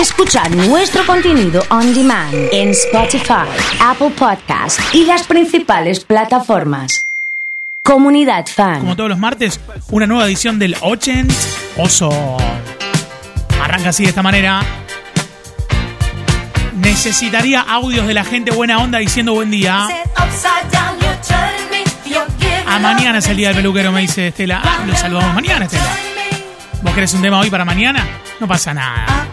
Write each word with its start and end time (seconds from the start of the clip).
Escuchar 0.00 0.54
nuestro 0.54 1.06
contenido 1.06 1.62
on 1.70 1.94
demand 1.94 2.34
en 2.52 2.68
Spotify, 2.68 3.48
Apple 3.80 4.10
Podcast 4.10 4.78
y 4.92 5.06
las 5.06 5.26
principales 5.26 6.04
plataformas. 6.04 7.06
Comunidad 7.82 8.44
Fan. 8.46 8.80
Como 8.80 8.94
todos 8.94 9.08
los 9.08 9.18
martes, 9.18 9.58
una 9.90 10.06
nueva 10.06 10.26
edición 10.26 10.58
del 10.58 10.76
80 10.82 11.34
Oso. 11.78 12.10
Arranca 13.62 13.88
así 13.88 14.02
de 14.02 14.10
esta 14.10 14.22
manera. 14.22 14.60
Necesitaría 16.74 17.62
audios 17.62 18.06
de 18.06 18.12
la 18.12 18.24
gente 18.24 18.50
buena 18.50 18.78
onda 18.78 18.98
diciendo 18.98 19.32
buen 19.32 19.50
día. 19.50 19.88
A 22.66 22.78
mañana 22.80 23.18
es 23.18 23.28
el 23.28 23.36
día 23.38 23.48
del 23.48 23.56
peluquero, 23.56 23.92
me 23.92 24.02
dice 24.02 24.28
Estela. 24.28 24.60
Ah, 24.62 24.84
lo 24.86 24.94
saludamos 24.94 25.34
mañana, 25.34 25.64
Estela. 25.64 25.96
¿Vos 26.82 26.92
querés 26.92 27.14
un 27.14 27.22
tema 27.22 27.40
hoy 27.40 27.48
para 27.48 27.64
mañana? 27.64 28.06
No 28.38 28.46
pasa 28.46 28.74
nada. 28.74 29.26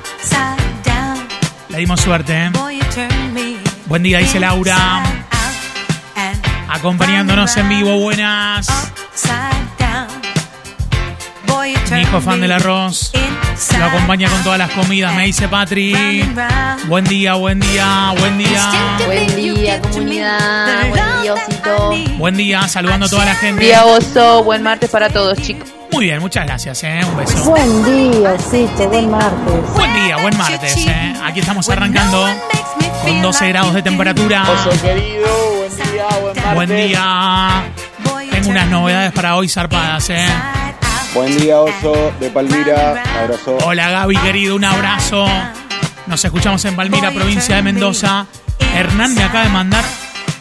Le 1.74 1.80
dimos 1.80 2.02
suerte, 2.02 2.34
¿eh? 2.36 2.52
Buen 3.88 4.04
día, 4.04 4.20
dice 4.20 4.40
Laura. 4.40 5.02
Acompañándonos 6.70 7.58
en 7.58 7.68
vivo, 7.68 7.98
buenas. 7.98 8.68
Mi 11.92 12.02
hijo 12.02 12.22
fan 12.22 12.42
del 12.42 12.52
arroz. 12.52 13.12
Lo 13.80 13.86
acompaña 13.86 14.30
con 14.30 14.44
todas 14.44 14.60
las 14.60 14.70
comidas, 14.70 15.16
me 15.16 15.26
dice 15.26 15.48
Patri. 15.48 16.24
Buen 16.86 17.06
día, 17.06 17.34
buen 17.34 17.60
día, 17.60 18.14
buen 18.20 18.38
día. 18.38 18.72
Buen 19.08 19.36
día, 19.36 19.82
comunidad. 19.82 20.90
Buen 20.90 21.22
día, 21.24 21.34
osito. 21.34 21.92
Buen 22.20 22.38
día, 22.38 22.68
saludando 22.68 23.08
a 23.08 23.10
toda 23.10 23.26
la 23.26 23.34
gente. 23.34 23.56
Buen 23.56 23.66
día, 23.66 23.86
oso. 23.86 24.44
Buen 24.44 24.62
martes 24.62 24.92
para 24.92 25.10
todos, 25.10 25.40
chicos. 25.42 25.70
Muy 25.94 26.06
bien, 26.06 26.20
muchas 26.20 26.48
gracias, 26.48 26.84
¿eh? 26.84 27.02
Un 27.08 27.18
beso. 27.18 27.52
Buen 27.52 27.86
día, 27.86 28.32
osito. 28.34 28.90
Buen 28.90 29.12
martes. 29.12 29.74
Buen 29.76 29.94
día, 29.94 30.18
buen 30.18 30.36
martes, 30.36 30.76
¿eh? 30.88 31.14
Aquí 31.24 31.40
estamos 31.40 31.70
arrancando 31.70 32.26
con 33.04 33.22
12 33.22 33.48
grados 33.50 33.76
de 33.76 33.84
temperatura. 33.84 34.44
Oso 34.50 34.72
querido, 34.82 35.28
buen 35.56 35.78
día, 35.78 36.06
buen 36.20 36.36
martes. 36.36 36.56
Buen 36.56 36.70
día. 36.70 37.64
Tengo 38.32 38.50
unas 38.50 38.68
novedades 38.70 39.12
para 39.12 39.36
hoy 39.36 39.48
zarpadas, 39.48 40.10
¿eh? 40.10 40.26
Buen 41.14 41.38
día, 41.38 41.60
Oso 41.60 42.12
de 42.20 42.30
Palmira. 42.32 43.04
Abrazo. 43.22 43.58
Hola 43.64 43.92
Gaby, 43.92 44.18
querido, 44.18 44.56
un 44.56 44.66
abrazo. 44.66 45.28
Nos 46.08 46.26
escuchamos 46.26 46.66
en 46.66 46.76
Palmira, 46.76 47.12
provincia 47.12 47.56
de 47.56 47.62
Mendoza. 47.62 48.26
Hernán 48.76 49.14
me 49.14 49.24
acaba 49.24 49.44
de 49.44 49.52
mandar. 49.52 49.84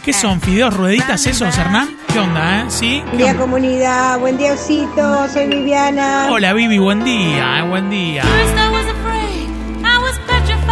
¿Qué 0.05 0.13
son? 0.13 0.41
¿Fideos 0.41 0.75
rueditas 0.75 1.25
esos, 1.27 1.57
Hernán? 1.57 1.97
¿Qué 2.13 2.19
onda, 2.19 2.63
eh? 2.63 2.65
¿Sí? 2.69 3.03
Buen 3.07 3.19
día, 3.19 3.37
comunidad. 3.37 4.19
Buen 4.19 4.37
día, 4.37 4.55
osito. 4.55 5.29
Soy 5.33 5.47
Viviana. 5.47 6.27
Hola 6.29 6.53
Vivi, 6.53 6.79
buen 6.79 7.05
día, 7.05 7.61
eh, 7.61 7.63
buen 7.63 7.89
día. 7.89 8.25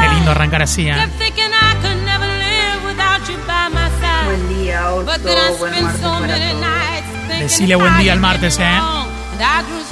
Qué 0.01 0.09
lindo 0.15 0.33
arrancar 0.33 0.63
así, 0.63 0.89
¿eh? 0.89 0.97
Buen 4.27 4.49
día, 4.49 4.93
oso. 4.93 5.05
Buen 5.59 5.83
martes 5.85 6.01
para 6.01 6.35
todos. 6.35 7.39
Decile 7.39 7.77
buen 7.77 7.99
día 7.99 8.13
al 8.13 8.21
martes, 8.21 8.59
¿eh? 8.59 8.81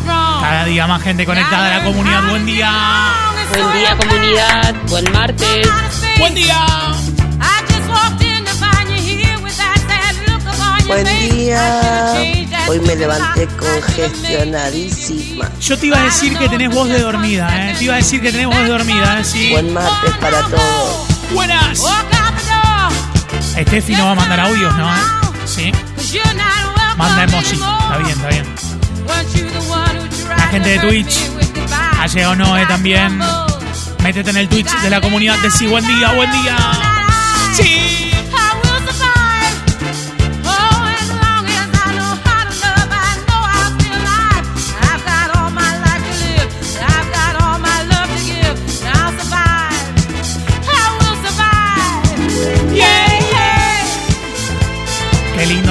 Cada 0.07 0.65
día 0.65 0.87
más 0.89 1.01
gente 1.01 1.25
conectada 1.25 1.77
a 1.77 1.79
la 1.79 1.85
comunidad. 1.85 2.29
Buen 2.29 2.45
día. 2.45 2.73
Buen 3.53 3.73
día 3.73 3.97
comunidad, 3.97 4.75
buen 4.89 5.13
martes. 5.13 5.69
Buen 6.19 6.35
día. 6.35 6.67
Buen 10.89 11.07
día. 11.31 12.15
Hoy 12.67 12.81
me 12.81 12.97
levanté 12.97 13.47
congestionadísima. 13.47 15.51
Yo 15.61 15.79
te 15.79 15.87
iba 15.87 16.01
a 16.01 16.05
decir 16.05 16.37
que 16.39 16.49
tenés 16.49 16.71
voz 16.71 16.89
de 16.89 16.99
dormida, 17.01 17.49
¿eh? 17.55 17.75
Te 17.79 17.85
iba 17.85 17.93
a 17.95 17.99
decir 17.99 18.21
que 18.23 18.33
tenés 18.33 18.47
voz 18.47 18.57
de 18.57 18.69
dormida, 18.69 19.21
¿eh? 19.21 19.25
Sí. 19.25 19.51
Buen 19.51 19.73
martes 19.75 20.17
para 20.17 20.41
todos. 20.45 21.07
Buenas. 21.33 21.83
Estefi 23.55 23.95
no 23.97 24.07
va 24.07 24.13
a 24.13 24.15
mandar 24.15 24.41
audios, 24.41 24.75
¿no? 24.77 24.89
Sí. 25.45 25.71
Manda 26.97 27.25
emoji. 27.25 27.55
Está 27.55 27.99
bien, 27.99 28.11
está 28.11 28.29
bien. 28.29 28.47
La 30.37 30.47
gente 30.49 30.69
de 30.71 30.79
Twitch. 30.79 31.19
Ha 32.01 32.07
llegado 32.07 32.35
Noé 32.37 32.65
también. 32.67 33.21
Métete 34.03 34.31
en 34.31 34.39
el 34.39 34.49
Twitch 34.49 34.73
de 34.81 34.89
la 34.89 35.03
comunidad. 35.03 35.37
Decí 35.43 35.67
buen 35.67 35.87
día, 35.87 36.13
buen 36.13 36.33
día. 36.33 36.57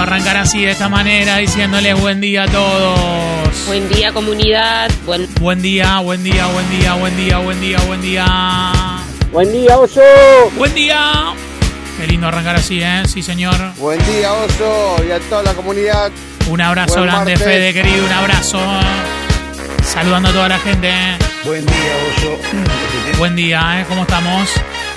Arrancar 0.07 0.37
así 0.37 0.63
de 0.63 0.71
esta 0.71 0.87
manera, 0.87 1.37
diciéndole 1.37 1.93
buen 1.93 2.21
día 2.21 2.43
a 2.43 2.47
todos. 2.47 3.67
Buen 3.67 3.89
día 3.89 4.13
comunidad, 4.13 4.89
buen 5.05 5.27
Buen 5.35 5.61
día, 5.61 5.99
buen 5.99 6.23
día, 6.23 6.47
buen 6.47 6.69
día, 6.69 6.93
buen 6.95 7.17
día, 7.17 7.37
buen 7.39 7.59
día, 7.59 7.77
buen 7.85 8.01
día. 8.01 8.25
Buen 9.33 9.51
día, 9.51 9.77
Oso. 9.77 10.01
Buen 10.55 10.73
día. 10.73 11.33
Qué 11.99 12.07
lindo 12.07 12.27
arrancar 12.27 12.55
así, 12.55 12.81
¿eh? 12.81 13.03
Sí, 13.05 13.21
señor. 13.21 13.55
Buen 13.75 13.99
día, 14.05 14.31
Oso. 14.31 14.95
Y 15.05 15.11
a 15.11 15.19
toda 15.19 15.43
la 15.43 15.53
comunidad. 15.53 16.09
Un 16.47 16.61
abrazo 16.61 16.99
Buen 16.99 17.07
grande, 17.07 17.31
martes. 17.31 17.47
Fede, 17.47 17.73
querido, 17.73 18.05
un 18.05 18.11
abrazo. 18.13 18.59
Saludando 19.83 20.29
a 20.29 20.31
toda 20.31 20.47
la 20.47 20.59
gente. 20.59 20.89
¿eh? 20.89 21.17
Buen 21.43 21.65
día, 21.65 21.93
Oso. 22.15 23.17
Buen 23.17 23.35
día, 23.35 23.81
¿eh? 23.81 23.85
¿Cómo 23.89 24.03
estamos? 24.03 24.49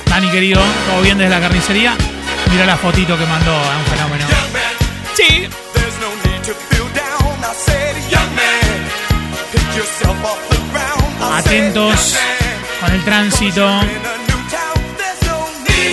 Dani, 0.07 0.29
querido, 0.29 0.61
¿todo 0.89 1.03
bien 1.03 1.19
desde 1.19 1.31
la 1.31 1.41
carnicería? 1.41 1.97
Mira 2.53 2.65
la 2.65 2.77
fotito 2.77 3.19
que 3.19 3.27
mandó, 3.27 3.53
es 3.53 3.91
un 3.91 3.97
fenómeno. 3.97 4.40
Sí. 5.15 5.49
Atentos 11.33 12.17
con 12.81 12.93
el 12.93 13.05
tránsito. 13.05 13.81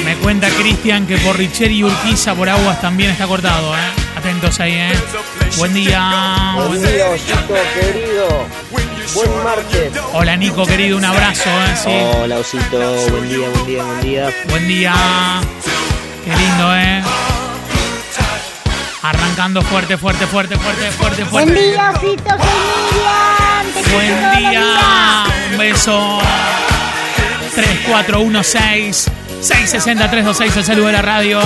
Me 0.03 0.15
cuenta 0.17 0.47
Cristian 0.49 1.05
que 1.05 1.17
por 1.17 1.37
Richeri 1.37 1.79
y 1.79 1.83
Urquiza 1.83 2.33
por 2.35 2.47
aguas 2.47 2.79
también 2.81 3.11
está 3.11 3.27
cortado, 3.27 3.75
¿eh? 3.75 3.79
Atentos 4.15 4.59
ahí, 4.59 4.73
¿eh? 4.73 4.91
Buen 5.57 5.73
día. 5.73 6.53
Buen 6.67 6.81
día, 6.81 7.09
Osito 7.09 7.55
querido. 7.73 8.45
Buen 9.13 9.43
martes. 9.43 9.91
Hola 10.13 10.35
Nico, 10.37 10.65
querido, 10.65 10.97
un 10.97 11.05
abrazo, 11.05 11.49
¿eh? 11.49 11.75
Sí. 11.83 12.19
Hola 12.21 12.37
Osito, 12.37 12.79
buen 13.09 13.29
día, 13.29 13.49
buen 13.49 13.65
día, 13.65 13.83
buen 13.83 14.01
día. 14.01 14.33
Buen 14.49 14.67
día. 14.67 14.93
Qué 16.25 16.35
lindo, 16.35 16.75
¿eh? 16.75 17.03
Arrancando 19.07 19.61
fuerte, 19.61 19.97
fuerte, 19.97 20.27
fuerte, 20.27 20.57
fuerte, 20.57 20.91
fuerte, 20.91 21.23
fuerte. 21.23 21.53
Buen 21.53 21.55
día, 21.55 21.93
osito. 21.95 22.29
Soy 23.89 24.05
Miriam. 24.05 24.33
Buen 24.33 24.49
día. 24.51 25.23
Un 25.49 25.57
beso. 25.57 26.19
3416 27.55 29.09
660 29.39 30.11
326 30.11 30.57
el 30.57 30.65
saludo 30.65 30.87
de 30.87 30.91
la 30.91 31.01
radio. 31.01 31.39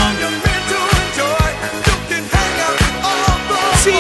Sí. 3.84 3.94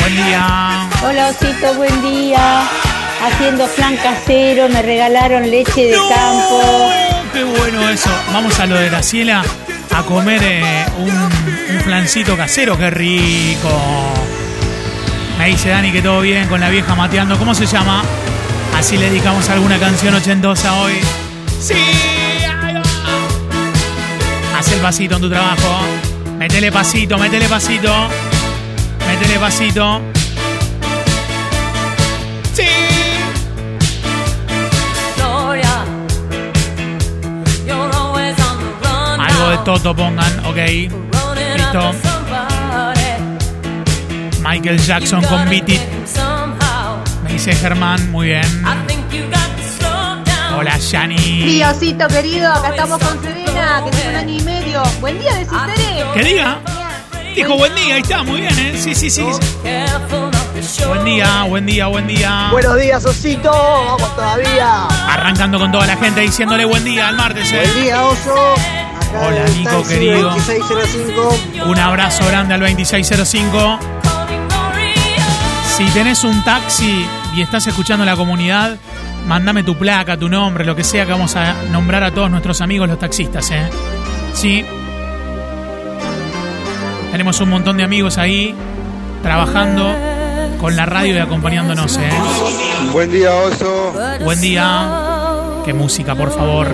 Buen 0.00 0.16
día. 0.16 0.88
Hola, 1.04 1.28
osito. 1.28 1.74
Buen 1.74 2.02
día. 2.02 2.62
Haciendo 3.22 3.68
flan 3.68 3.96
casero. 3.98 4.68
Me 4.70 4.82
regalaron 4.82 5.48
leche 5.48 5.84
de 5.84 5.92
campo. 5.92 6.90
¡Qué 7.32 7.44
bueno 7.44 7.88
eso! 7.88 8.10
Vamos 8.32 8.58
a 8.58 8.66
lo 8.66 8.74
de 8.74 8.88
Graciela 8.88 9.44
a 9.92 10.02
comer 10.04 10.40
eh, 10.42 10.84
un, 10.98 11.80
flancito 11.82 12.36
casero, 12.36 12.76
qué 12.76 12.90
rico. 12.90 13.70
Me 15.38 15.46
dice 15.46 15.70
Dani 15.70 15.90
que 15.90 16.02
todo 16.02 16.20
bien 16.20 16.48
con 16.48 16.60
la 16.60 16.68
vieja 16.68 16.94
mateando. 16.94 17.38
¿Cómo 17.38 17.54
se 17.54 17.66
llama? 17.66 18.02
Así 18.76 18.96
le 18.96 19.06
dedicamos 19.10 19.48
alguna 19.48 19.78
canción 19.78 20.14
ochentosa 20.14 20.74
hoy. 20.80 20.94
¡Sí! 21.60 21.74
Haz 24.56 24.72
el 24.72 24.80
pasito 24.80 25.16
en 25.16 25.22
tu 25.22 25.30
trabajo. 25.30 25.80
Métele 26.38 26.70
pasito, 26.70 27.18
métele 27.18 27.48
pasito. 27.48 28.08
Métele 29.06 29.38
pasito. 29.38 30.00
¡Sí! 32.52 32.89
Toto 39.64 39.94
pongan, 39.94 40.46
ok. 40.46 40.56
Listo. 41.56 41.92
Michael 44.42 44.78
Jackson 44.78 45.22
con 45.24 45.48
Beat 45.48 45.68
It. 45.68 45.80
Me 47.24 47.32
dice 47.32 47.52
Germán, 47.54 48.10
muy 48.10 48.28
bien. 48.28 48.64
Hola, 50.56 50.76
Yani. 50.78 51.16
Día, 51.16 51.70
osito 51.70 52.08
querido. 52.08 52.52
Acá 52.52 52.70
estamos 52.70 52.98
con 52.98 53.22
Serena, 53.22 53.82
que 53.84 53.90
tiene 53.90 54.10
un 54.10 54.16
año 54.16 54.34
y 54.34 54.42
medio. 54.42 54.82
Buen 55.00 55.18
día, 55.18 55.34
decís. 55.34 55.58
Que 56.14 56.22
diga. 56.22 56.58
Dijo 57.34 57.56
buen 57.56 57.74
día, 57.74 57.94
ahí 57.94 58.00
está, 58.02 58.22
muy 58.24 58.40
bien, 58.40 58.58
¿eh? 58.58 58.74
Sí, 58.76 58.94
sí, 58.94 59.08
sí. 59.08 59.24
Buen 60.86 61.04
día, 61.04 61.44
buen 61.44 61.64
día, 61.64 61.86
buen 61.86 62.06
día. 62.06 62.48
Buenos 62.50 62.78
días, 62.78 63.04
Osito. 63.04 63.50
Vamos 63.50 64.14
todavía. 64.16 64.86
Arrancando 64.86 65.58
con 65.58 65.70
toda 65.70 65.86
la 65.86 65.96
gente 65.96 66.20
diciéndole 66.22 66.64
buen 66.64 66.84
día 66.84 67.08
al 67.08 67.16
martes. 67.16 67.52
¿eh? 67.52 67.62
Buen 67.62 67.84
día, 67.84 68.04
Oso. 68.04 68.54
Acá 69.10 69.26
Hola, 69.26 69.44
el 69.44 69.58
Nico, 69.58 69.70
taxi 69.70 69.94
querido. 69.94 70.30
2605. 70.30 71.64
Un 71.66 71.78
abrazo 71.78 72.26
grande 72.26 72.54
al 72.54 72.60
2605. 72.60 73.78
Si 75.76 75.84
tenés 75.86 76.24
un 76.24 76.42
taxi 76.44 77.06
y 77.34 77.42
estás 77.42 77.66
escuchando 77.66 78.04
la 78.04 78.16
comunidad, 78.16 78.76
mándame 79.26 79.62
tu 79.62 79.76
placa, 79.76 80.16
tu 80.16 80.28
nombre, 80.28 80.64
lo 80.64 80.76
que 80.76 80.84
sea 80.84 81.06
que 81.06 81.12
vamos 81.12 81.36
a 81.36 81.54
nombrar 81.70 82.04
a 82.04 82.12
todos 82.12 82.30
nuestros 82.30 82.60
amigos 82.60 82.88
los 82.88 82.98
taxistas, 82.98 83.50
¿eh? 83.50 83.68
Sí. 84.34 84.64
Tenemos 87.10 87.40
un 87.40 87.50
montón 87.50 87.76
de 87.76 87.84
amigos 87.84 88.18
ahí 88.18 88.54
trabajando 89.22 89.92
con 90.60 90.76
la 90.76 90.86
radio 90.86 91.16
y 91.16 91.18
acompañándonos, 91.18 91.96
¿eh? 91.96 92.10
Buen 92.92 93.10
día, 93.10 93.34
Oso. 93.34 93.92
Buen 94.22 94.40
día. 94.40 94.88
Qué 95.64 95.74
música, 95.74 96.14
por 96.14 96.30
favor. 96.30 96.68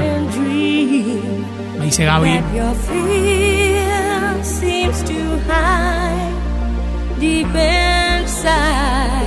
Dice 1.86 2.04
Gaby. 2.04 2.42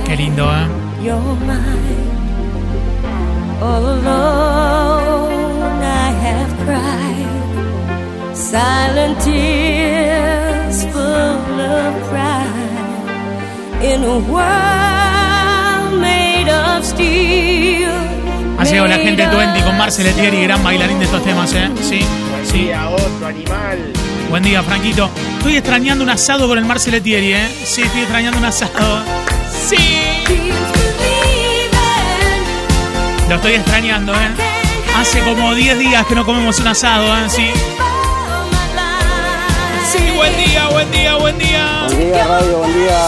Qué 0.04 0.16
lindo, 0.16 0.44
¿eh? 0.44 0.66
All 3.62 3.86
alone 3.86 5.82
I 5.82 6.10
have 6.26 6.52
cried 6.66 8.36
silent 8.36 9.18
tears 9.22 10.84
full 10.92 11.60
of 11.60 11.94
pride 12.10 13.08
in 13.82 14.04
a 14.04 14.18
world 14.32 16.00
made 16.00 16.50
of 16.50 16.84
steel. 16.84 18.09
Ha 18.60 18.64
llegado 18.64 18.88
la 18.88 18.98
gente 18.98 19.26
20 19.26 19.62
con 19.62 19.78
Marcel 19.78 20.06
Etieri, 20.06 20.42
gran 20.42 20.62
bailarín 20.62 20.98
de 20.98 21.06
estos 21.06 21.24
temas, 21.24 21.50
¿eh? 21.54 21.70
Sí, 21.80 22.00
sí. 22.44 22.64
Día, 22.64 22.90
Oso, 22.90 23.26
animal. 23.26 23.90
Buen 24.28 24.42
día, 24.42 24.62
Franquito. 24.62 25.08
Estoy 25.38 25.56
extrañando 25.56 26.04
un 26.04 26.10
asado 26.10 26.46
con 26.46 26.58
el 26.58 26.66
Marcel 26.66 26.92
Etieri, 26.92 27.32
¿eh? 27.32 27.48
Sí, 27.64 27.80
estoy 27.80 28.02
extrañando 28.02 28.38
un 28.38 28.44
asado. 28.44 29.02
Sí. 29.50 29.78
Lo 33.30 33.36
estoy 33.36 33.54
extrañando, 33.54 34.12
¿eh? 34.12 34.28
Hace 34.94 35.20
como 35.20 35.54
10 35.54 35.78
días 35.78 36.04
que 36.06 36.14
no 36.14 36.26
comemos 36.26 36.58
un 36.60 36.66
asado, 36.66 37.16
¿eh? 37.16 37.30
Sí. 37.30 37.46
Sí, 39.90 40.04
buen 40.14 40.36
día, 40.36 40.68
buen 40.68 40.90
día, 40.90 41.16
buen 41.16 41.38
día. 41.38 41.84
Buen 41.86 41.98
día, 41.98 42.24
radio, 42.26 42.58
buen 42.58 42.74
día. 42.74 42.98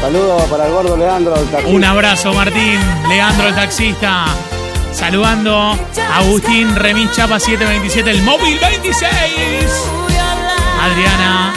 Saludos 0.00 0.42
para 0.44 0.66
el 0.66 0.72
gordo 0.72 0.96
Leandro, 0.96 1.34
el 1.34 1.46
taxista. 1.48 1.76
Un 1.76 1.84
abrazo, 1.84 2.32
Martín. 2.32 2.80
Leandro, 3.08 3.48
el 3.48 3.54
taxista. 3.54 4.24
Saludando 4.94 5.58
a 5.58 6.18
Agustín 6.18 6.74
Remis 6.76 7.10
Chapa 7.10 7.40
727, 7.40 8.10
el 8.10 8.22
móvil 8.22 8.58
26. 8.60 9.10
Adriana 10.80 11.52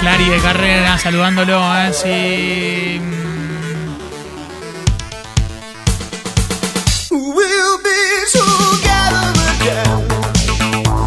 Clary 0.00 0.28
de 0.30 0.38
Carrera, 0.38 0.98
saludándolo. 0.98 1.60
¿eh? 1.76 1.92
Sí. 1.92 3.00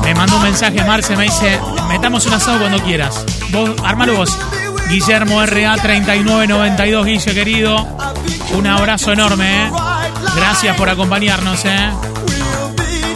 Me 0.03 0.13
mandó 0.13 0.37
un 0.37 0.43
mensaje 0.43 0.83
Marce, 0.83 1.17
me 1.17 1.23
dice, 1.23 1.59
metamos 1.89 2.25
un 2.27 2.33
asado 2.33 2.59
cuando 2.59 2.79
quieras. 2.83 3.25
Vos, 3.49 3.71
armalo 3.83 4.15
vos. 4.17 4.37
Guillermo 4.89 5.43
RA 5.43 5.75
3992, 5.77 7.05
Guille 7.05 7.33
querido. 7.33 7.87
Un 8.53 8.67
abrazo 8.67 9.11
enorme, 9.11 9.65
¿eh? 9.65 9.71
Gracias 10.35 10.75
por 10.77 10.89
acompañarnos, 10.89 11.63
¿eh? 11.65 11.89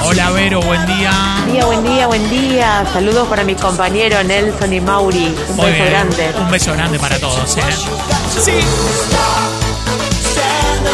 Hola 0.03 0.31
Vero, 0.31 0.61
buen 0.61 0.85
día. 0.85 1.11
Buen 1.45 1.53
día, 1.53 1.65
buen 1.65 1.83
día, 1.83 2.07
buen 2.07 2.29
día. 2.29 2.85
Saludos 2.93 3.27
para 3.27 3.43
mis 3.43 3.57
compañeros 3.59 4.23
Nelson 4.25 4.73
y 4.73 4.79
Mauri. 4.81 5.35
Un 5.49 5.55
Muy 5.57 5.65
beso 5.71 5.83
bien. 5.83 5.89
grande. 5.89 6.33
Un 6.39 6.51
beso 6.51 6.73
grande 6.73 6.99
para 6.99 7.19
todos, 7.19 7.57
¿eh? 7.57 7.61
Sí. 8.43 8.53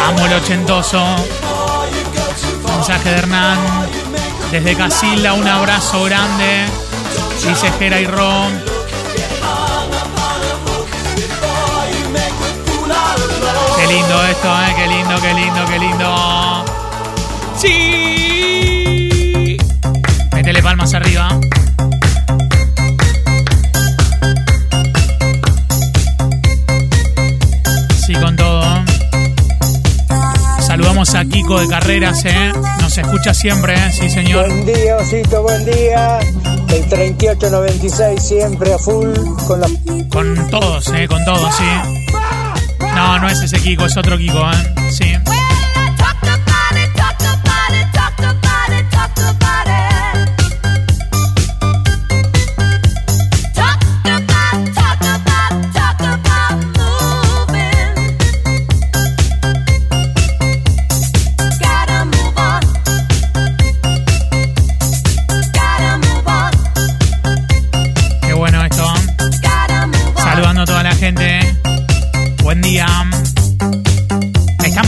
Amo 0.07 0.25
el 0.25 0.33
ochentoso. 0.33 1.03
Mensaje 2.68 3.09
de 3.09 3.15
Hernán. 3.18 3.59
Desde 4.51 4.75
Casilda, 4.75 5.33
un 5.33 5.47
abrazo 5.47 6.03
grande. 6.03 6.65
Dice 7.47 7.71
Jera 7.80 8.00
y 8.00 8.06
Ron. 8.07 8.75
Qué 13.87 13.93
lindo 13.93 14.23
esto, 14.25 14.47
¿eh? 14.47 14.73
Qué 14.75 14.87
lindo, 14.87 15.15
qué 15.21 15.33
lindo, 15.35 15.63
qué 15.69 15.77
lindo. 15.77 16.65
Sí. 17.59 19.57
Métele 20.33 20.63
palmas 20.63 20.91
arriba. 20.95 21.29
Sí, 28.07 28.13
con 28.15 28.35
todo. 28.35 28.63
Saludamos 30.61 31.13
a 31.13 31.23
Kiko 31.25 31.59
de 31.59 31.67
Carreras, 31.67 32.25
¿eh? 32.25 32.53
Nos 32.81 32.97
escucha 32.97 33.35
siempre, 33.35 33.75
¿eh? 33.75 33.91
Sí, 33.91 34.09
señor. 34.09 34.47
Buen 34.47 34.65
día, 34.65 34.97
Osito, 34.97 35.43
buen 35.43 35.63
día. 35.63 36.17
El 36.69 36.89
3896 36.89 38.19
siempre 38.19 38.73
a 38.73 38.79
full 38.79 39.13
con 39.45 39.61
la 39.61 39.67
Con 40.09 40.49
todos, 40.49 40.87
¿eh? 40.87 41.07
Con 41.07 41.23
todos, 41.23 41.53
sí. 41.55 42.05
No, 43.06 43.19
no 43.19 43.30
es 43.30 43.40
ese 43.40 43.60
Kiko, 43.60 43.86
es 43.86 43.96
otro 43.98 44.18
Kiko, 44.18 44.50
¿eh? 44.50 44.90
Sí. 44.90 45.34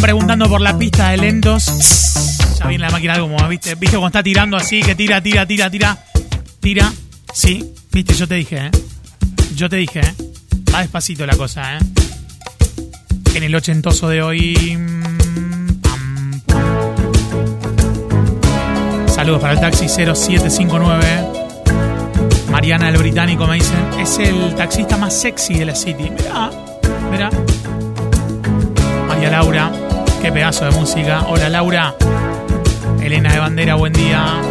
Preguntando 0.07 0.47
por 0.47 0.61
la 0.61 0.77
pista 0.77 1.09
de 1.09 1.17
lentos. 1.17 1.65
Ya 2.57 2.67
viene 2.67 2.85
la 2.85 2.89
máquina 2.91 3.21
humo, 3.21 3.45
¿viste? 3.49 3.75
¿Viste 3.75 3.97
cómo 3.97 4.07
está 4.07 4.23
tirando 4.23 4.55
así? 4.55 4.81
Que 4.81 4.95
tira, 4.95 5.21
tira, 5.21 5.45
tira, 5.45 5.69
tira. 5.69 5.97
Tira. 6.61 6.93
Sí, 7.33 7.73
viste, 7.91 8.13
yo 8.13 8.25
te 8.25 8.35
dije, 8.35 8.67
¿eh? 8.67 8.71
Yo 9.53 9.67
te 9.67 9.75
dije, 9.75 9.99
¿eh? 9.99 10.13
Va 10.73 10.79
despacito 10.79 11.25
la 11.25 11.35
cosa, 11.35 11.75
¿eh? 11.75 11.79
En 13.35 13.43
el 13.43 13.53
ochentoso 13.53 14.07
de 14.07 14.21
hoy. 14.21 14.77
mm, 14.77 15.81
pam. 15.81 16.41
Saludos 19.09 19.41
para 19.41 19.55
el 19.55 19.59
taxi 19.59 19.89
0759. 19.89 21.05
Mariana 22.49 22.87
el 22.87 22.97
británico 22.97 23.45
me 23.45 23.55
dicen, 23.55 23.99
es 23.99 24.19
el 24.19 24.55
taxista 24.55 24.95
más 24.95 25.13
sexy 25.19 25.55
de 25.55 25.65
la 25.65 25.75
City. 25.75 26.09
Mirá, 26.09 26.49
mirá. 27.11 27.29
María 29.09 29.31
Laura, 29.31 29.86
qué 30.21 30.31
pedazo 30.31 30.65
de 30.65 30.71
música. 30.71 31.25
Hola 31.27 31.49
Laura. 31.49 31.95
Elena 33.01 33.31
de 33.33 33.39
Bandera, 33.39 33.75
buen 33.75 33.93
día. 33.93 34.41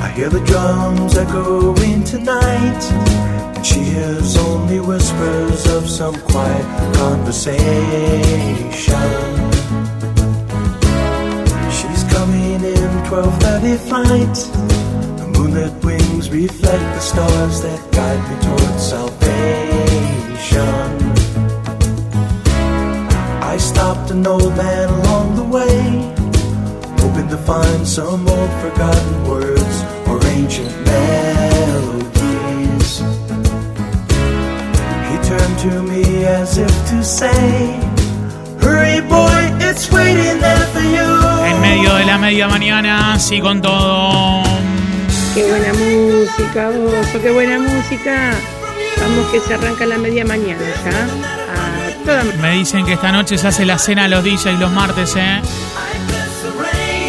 I 0.00 0.08
hear 0.14 0.28
the 0.28 0.40
drums 0.40 1.16
echoing 1.16 2.04
tonight, 2.04 2.82
she 3.62 3.80
hears 3.80 4.36
only 4.36 4.80
whispers 4.80 5.66
of 5.66 5.88
some 5.88 6.14
quiet 6.20 6.66
conversation. 6.94 7.62
She's 11.70 12.04
coming 12.12 12.62
in 12.62 13.02
12:30 13.08 13.76
flight. 13.88 14.36
The 15.16 15.26
moonlit 15.38 15.72
wings 15.82 16.28
reflect 16.30 16.94
the 16.94 17.00
stars 17.00 17.62
that 17.62 17.80
guide 17.92 18.22
me 18.28 18.36
towards 18.42 18.82
salvation. 18.82 19.22
An 24.12 24.26
old 24.26 24.54
man 24.56 24.88
along 25.00 25.34
the 25.36 25.42
way 25.56 25.80
hoping 27.00 27.28
to 27.28 27.36
find 27.48 27.86
some 27.88 28.28
old 28.28 28.50
forgotten 28.60 29.24
words 29.26 29.76
or 30.06 30.18
ancient 30.36 30.70
melodies. 30.84 32.90
He 35.08 35.16
turned 35.30 35.58
to 35.64 35.72
me 35.90 36.02
as 36.26 36.58
if 36.58 36.74
to 36.90 37.02
say, 37.02 37.80
Hurry, 38.60 39.00
boy, 39.00 39.40
it's 39.68 39.90
waiting 39.90 40.38
there 40.44 40.66
for 40.74 40.84
you. 40.96 41.08
En 41.48 41.56
medio 41.62 41.94
de 41.94 42.04
la 42.04 42.18
media 42.18 42.46
mañana, 42.48 43.18
sí 43.18 43.40
con 43.40 43.62
todo. 43.62 44.42
Qué 45.34 45.42
buena 45.48 45.72
música, 45.72 46.68
Oso, 46.68 47.18
qué 47.22 47.30
buena 47.32 47.58
música. 47.58 48.34
Vamos 49.00 49.26
que 49.32 49.40
se 49.40 49.54
arranca 49.54 49.86
la 49.86 49.96
media 49.96 50.22
mañana 50.26 50.60
ya. 50.84 51.31
Me 52.40 52.52
dicen 52.52 52.84
que 52.84 52.94
esta 52.94 53.12
noche 53.12 53.38
se 53.38 53.46
hace 53.46 53.64
la 53.64 53.78
cena 53.78 54.04
a 54.04 54.08
los 54.08 54.24
DJs 54.24 54.58
los 54.58 54.70
martes, 54.72 55.14
¿eh? 55.16 55.40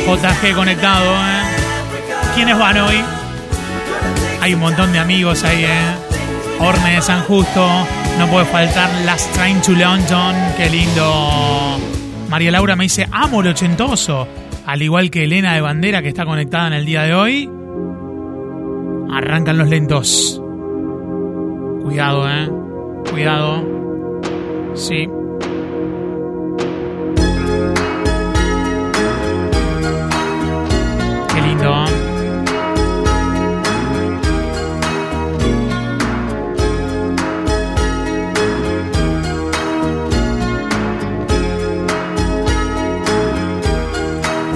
JG 0.05 0.55
conectado, 0.55 1.05
¿eh? 1.05 2.35
¿Quiénes 2.35 2.57
van 2.57 2.77
hoy? 2.77 3.01
Hay 4.41 4.53
un 4.53 4.59
montón 4.59 4.91
de 4.93 5.00
amigos 5.00 5.43
ahí, 5.43 5.63
¿eh? 5.63 5.95
Orne 6.59 6.95
de 6.95 7.01
San 7.01 7.23
Justo. 7.23 7.67
No 8.19 8.27
puede 8.27 8.45
faltar 8.45 8.89
Last 9.05 9.33
Train 9.33 9.62
to 9.62 9.71
London. 9.71 10.35
Qué 10.57 10.69
lindo. 10.69 11.79
María 12.29 12.51
Laura 12.51 12.75
me 12.75 12.83
dice, 12.83 13.07
amo 13.12 13.41
el 13.41 13.47
ochentoso. 13.47 14.27
Al 14.65 14.81
igual 14.81 15.09
que 15.09 15.23
Elena 15.23 15.53
de 15.55 15.62
Bandera, 15.62 16.01
que 16.01 16.09
está 16.09 16.25
conectada 16.25 16.67
en 16.67 16.73
el 16.73 16.85
día 16.85 17.03
de 17.03 17.13
hoy. 17.15 17.50
Arrancan 19.12 19.57
los 19.57 19.69
lentos. 19.69 20.41
Cuidado, 21.83 22.29
eh. 22.29 22.50
Cuidado. 23.09 23.73
Sí. 24.75 25.08
Qué 31.34 31.42
lindo. 31.42 31.86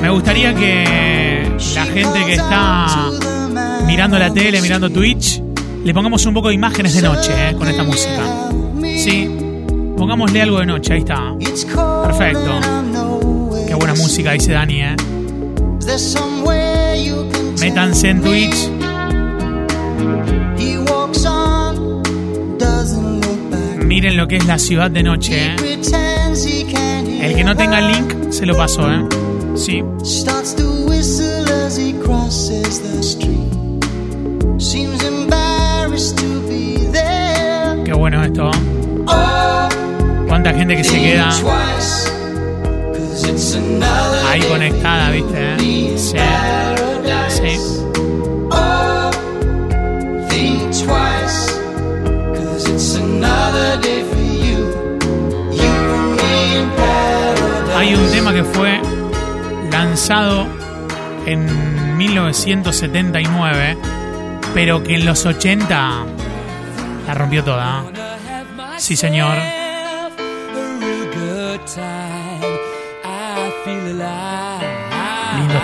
Me 0.02 0.10
gustaría 0.10 0.54
que 0.56 1.52
la 1.76 1.86
gente 1.86 2.26
que 2.26 2.34
está 2.34 2.88
mirando 3.86 4.18
la 4.18 4.34
tele, 4.34 4.62
mirando 4.62 4.90
Twitch, 4.90 5.42
le 5.84 5.94
pongamos 5.94 6.26
un 6.26 6.34
poco 6.34 6.50
de 6.50 6.56
imágenes 6.56 6.96
de 6.96 7.02
noche 7.02 7.32
eh, 7.50 7.56
con 7.56 7.68
esta 7.68 7.84
música. 7.84 8.48
Pongámosle 10.08 10.42
algo 10.42 10.60
de 10.62 10.66
noche, 10.68 10.94
ahí 10.94 11.00
está. 11.00 11.36
Perfecto. 11.38 12.62
Qué 13.68 13.74
buena 13.76 13.94
música, 13.94 14.32
dice 14.32 14.54
Dani, 14.54 14.82
¿eh? 14.82 14.96
Métanse 17.60 18.10
en 18.12 18.22
Twitch. 18.22 18.70
Miren 23.84 24.16
lo 24.16 24.30
que 24.30 24.38
es 24.38 24.46
la 24.46 24.58
ciudad 24.58 24.90
de 24.90 25.04
noche, 25.04 25.48
¿eh? 25.48 25.56
El 27.22 27.36
que 27.36 27.44
no 27.44 27.58
tenga 27.58 27.80
el 27.80 27.92
link, 27.92 28.32
se 28.32 28.46
lo 28.46 28.56
paso, 28.56 28.90
¿eh? 28.90 29.06
Sí. 29.56 29.84
Starts 30.06 30.56
to 30.56 30.86
whistle 30.88 31.48
Cuánta 40.48 40.60
gente 40.60 40.78
que 40.78 40.84
se 40.86 40.98
queda 40.98 41.30
ahí 44.30 44.40
conectada, 44.44 45.10
¿viste? 45.10 45.60
Sí. 45.98 46.16
Sí. 47.28 47.58
Paradise. 56.78 57.76
Hay 57.76 57.96
un 57.96 58.10
tema 58.12 58.34
que 58.34 58.46
fue 58.46 58.80
lanzado 59.70 60.48
en 61.26 61.98
1979, 61.98 63.78
pero 64.54 64.82
que 64.82 64.96
en 64.96 65.06
los 65.06 65.26
80 65.26 66.06
la 67.06 67.14
rompió 67.14 67.44
toda. 67.44 67.84
Sí, 68.78 68.96
señor. 68.96 69.57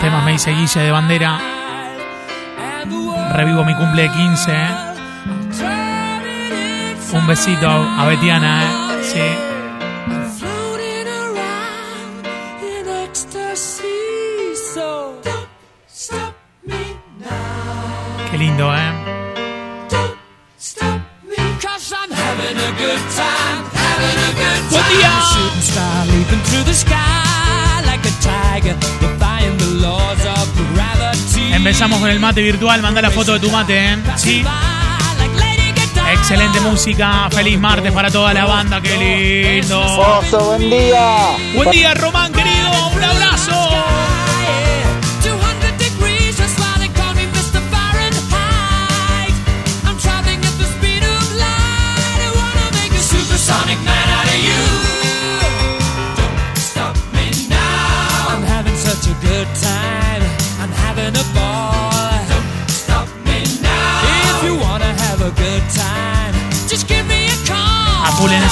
Temas, 0.03 0.25
me 0.25 0.33
dice 0.33 0.51
Guille 0.51 0.81
de 0.81 0.91
Bandera. 0.91 1.39
Revivo 3.31 3.63
mi 3.63 3.74
cumple 3.74 4.01
de 4.01 4.10
15. 4.12 4.51
¿eh? 4.51 4.67
Un 7.13 7.25
besito 7.25 7.69
a 7.69 8.05
Betiana, 8.05 8.63
¿eh? 8.63 8.67
Sí. 9.01 9.52
Empezamos 31.83 31.99
con 31.99 32.11
el 32.11 32.19
mate 32.21 32.41
virtual. 32.41 32.81
Manda 32.81 33.01
la 33.01 33.11
foto 33.11 33.33
de 33.33 33.41
tu 33.41 33.51
mate, 33.51 33.77
¿eh? 33.77 33.97
Sí. 34.15 34.41
Excelente 36.13 36.61
música. 36.61 37.27
Feliz 37.29 37.59
martes 37.59 37.91
para 37.91 38.09
toda 38.09 38.33
la 38.33 38.45
banda. 38.45 38.79
Qué 38.79 39.59
lindo. 39.61 39.81
Oso, 39.81 40.45
buen 40.45 40.69
día. 40.69 41.35
Buen 41.53 41.71
día, 41.71 41.93
Román, 41.93 42.31
querido. 42.31 42.52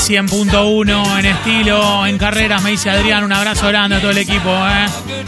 100.1, 0.02 1.20
en 1.20 1.26
estilo, 1.26 2.06
en 2.08 2.18
carreras, 2.18 2.64
me 2.64 2.72
dice 2.72 2.90
Adrián. 2.90 3.24
Un 3.24 3.34
abrazo 3.34 3.68
grande 3.68 3.98
a 3.98 4.00
todo 4.00 4.12
el 4.12 4.18
equipo, 4.18 4.50
¿eh? 4.50 4.86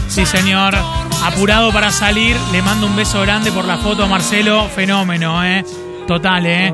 Sí, 0.07 0.25
señor. 0.25 0.75
Apurado 1.23 1.71
para 1.71 1.91
salir. 1.91 2.35
Le 2.51 2.61
mando 2.63 2.87
un 2.87 2.95
beso 2.95 3.21
grande 3.21 3.51
por 3.51 3.65
la 3.65 3.77
foto 3.77 4.03
a 4.03 4.07
Marcelo. 4.07 4.67
Fenómeno, 4.69 5.43
¿eh? 5.43 5.63
Total, 6.07 6.45
¿eh? 6.47 6.73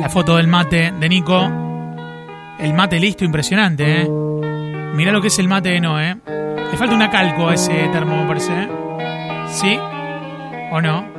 La 0.00 0.08
foto 0.10 0.36
del 0.36 0.48
mate 0.48 0.92
de 0.92 1.08
Nico. 1.08 1.50
El 2.58 2.74
mate 2.74 3.00
listo, 3.00 3.24
impresionante, 3.24 4.02
¿eh? 4.02 4.08
Mirá 4.94 5.10
lo 5.10 5.22
que 5.22 5.28
es 5.28 5.38
el 5.38 5.48
mate 5.48 5.70
de 5.70 5.80
no, 5.80 6.00
¿eh? 6.00 6.14
Le 6.70 6.76
falta 6.76 6.94
una 6.94 7.10
calco 7.10 7.48
a 7.48 7.54
ese 7.54 7.88
termo, 7.88 8.20
me 8.20 8.28
parece, 8.28 8.52
¿eh? 8.52 8.68
¿Sí? 9.48 9.78
¿O 10.70 10.80
no? 10.80 11.17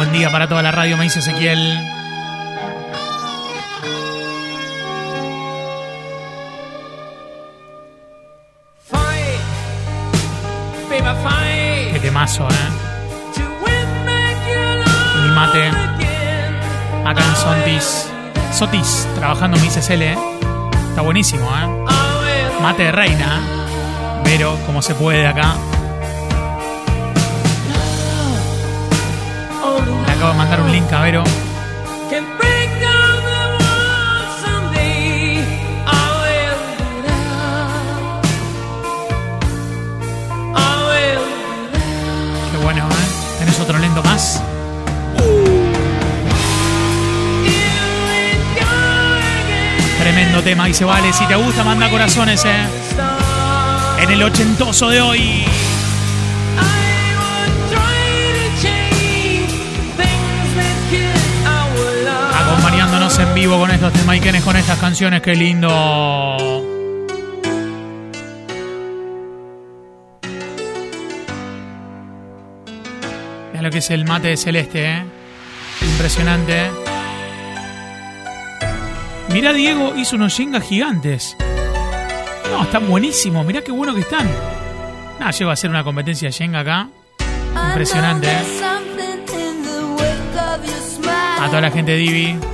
Buen 0.00 0.14
día 0.14 0.32
para 0.32 0.48
toda 0.48 0.62
la 0.62 0.70
radio, 0.70 0.96
me 0.96 1.04
dice 1.04 1.18
Ezequiel. 1.18 1.78
Qué 11.92 11.98
temazo, 12.00 12.48
¿eh? 12.48 12.54
Mi 15.22 15.28
mate, 15.34 15.68
acá 17.04 17.22
en 17.22 17.36
Sontis. 17.36 18.08
Sotis, 18.54 19.06
trabajando 19.16 19.58
mi 19.58 19.66
ICSL, 19.66 20.00
¿eh? 20.00 20.18
Está 20.88 21.02
buenísimo, 21.02 21.44
¿eh? 21.44 21.84
Mate 22.62 22.84
de 22.84 22.92
reina. 22.92 23.42
Pero, 24.24 24.58
como 24.64 24.80
se 24.80 24.94
puede 24.94 25.26
acá. 25.26 25.56
Acabo 30.20 30.32
de 30.32 30.38
mandar 30.38 30.60
un 30.60 30.70
link 30.70 30.92
a 30.92 31.00
Vero. 31.00 31.24
Qué 32.10 32.20
bueno, 42.62 42.86
¿eh? 42.86 43.38
¿Tenés 43.38 43.60
otro 43.60 43.78
lento 43.78 44.02
más? 44.02 44.42
Tremendo 50.00 50.42
tema, 50.42 50.68
y 50.68 50.74
se 50.74 50.84
vale. 50.84 51.14
Si 51.14 51.24
te 51.24 51.34
gusta, 51.34 51.64
manda 51.64 51.88
corazones, 51.88 52.44
¿eh? 52.44 52.66
En 54.02 54.10
el 54.10 54.22
ochentoso 54.22 54.90
de 54.90 55.00
hoy. 55.00 55.46
Vivo 63.40 63.58
con 63.58 63.70
estos 63.70 63.90
temaiquenes, 63.94 64.44
con 64.44 64.54
estas 64.54 64.78
canciones, 64.78 65.22
qué 65.22 65.34
lindo. 65.34 65.66
Mira 73.50 73.62
lo 73.62 73.70
que 73.70 73.78
es 73.78 73.90
el 73.90 74.04
mate 74.04 74.28
de 74.28 74.36
celeste, 74.36 74.84
¿eh? 74.84 75.04
Impresionante, 75.80 76.66
¿eh? 76.66 76.70
Mirá, 79.32 79.54
Diego 79.54 79.94
hizo 79.96 80.16
unos 80.16 80.36
yengas 80.36 80.62
gigantes. 80.62 81.34
No, 82.50 82.64
están 82.64 82.86
buenísimos. 82.90 83.46
Mirá 83.46 83.62
qué 83.62 83.72
bueno 83.72 83.94
que 83.94 84.00
están. 84.00 84.28
Nada, 85.18 85.30
llego 85.30 85.48
a 85.48 85.54
hacer 85.54 85.70
una 85.70 85.82
competencia 85.82 86.28
de 86.28 86.32
yenga 86.32 86.60
acá. 86.60 86.88
Impresionante, 87.68 88.26
¿eh? 88.26 88.60
A 91.40 91.46
toda 91.46 91.62
la 91.62 91.70
gente 91.70 91.92
de 91.92 91.96
Divi. 91.96 92.49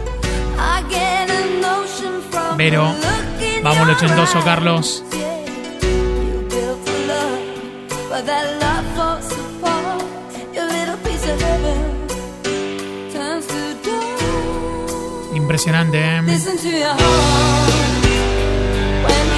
Vero. 2.57 2.95
Vamos, 3.63 3.89
el 3.89 3.95
ochentoso, 3.95 4.43
Carlos. 4.45 5.05
Impresionante, 15.35 15.99
¿eh? 15.99 16.23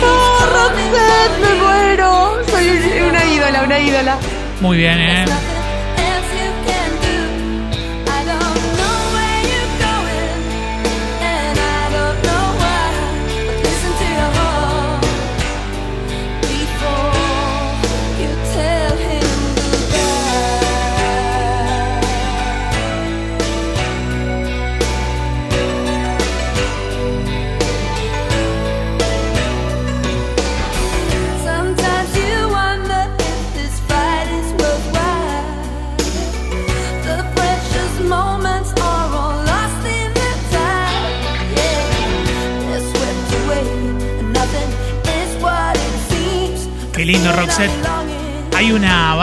¡Oh, 0.00 0.46
Roxette! 0.52 1.38
¡Me 1.42 1.54
muero! 1.60 2.38
Soy 2.50 2.68
una 3.08 3.24
ídola, 3.24 3.62
una 3.64 3.78
ídola. 3.80 4.16
Muy 4.60 4.76
bien, 4.78 5.00
¿eh? 5.00 5.24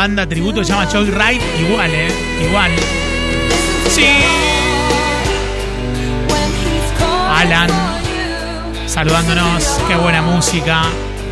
Banda 0.05 0.29
tributo 0.29 0.59
que 0.59 0.65
se 0.65 0.71
llama 0.71 0.87
Joy 0.87 1.09
Ride. 1.09 1.41
Igual, 1.67 1.91
¿eh? 1.91 2.07
Igual. 2.47 2.71
Sí. 3.89 4.05
Alan. 7.27 7.71
Saludándonos. 8.85 9.63
Qué 9.87 9.95
buena 9.95 10.21
música. 10.21 10.83